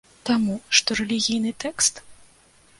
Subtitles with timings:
[0.29, 2.05] Таму, што рэлігійны тэкст?